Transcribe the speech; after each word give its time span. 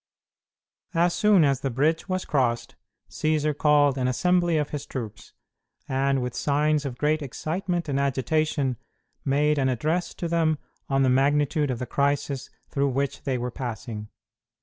As 0.95 1.13
soon 1.13 1.43
as 1.43 1.59
the 1.61 1.69
bridge 1.69 2.09
was 2.09 2.25
crossed, 2.25 2.75
Cćsar 3.07 3.55
called 3.55 3.99
an 3.99 4.07
assembly 4.07 4.57
of 4.57 4.71
his 4.71 4.87
troops, 4.87 5.33
and, 5.87 6.23
with 6.23 6.33
signs 6.33 6.85
of 6.85 6.97
great 6.97 7.21
excitement 7.21 7.87
and 7.87 7.99
agitation, 7.99 8.77
made 9.23 9.59
an 9.59 9.69
address 9.69 10.15
to 10.15 10.27
them 10.27 10.57
on 10.89 11.03
the 11.03 11.09
magnitude 11.11 11.69
of 11.69 11.77
the 11.77 11.85
crisis 11.85 12.49
through 12.71 12.89
which 12.89 13.25
they 13.25 13.37
were 13.37 13.51
passing. 13.51 14.07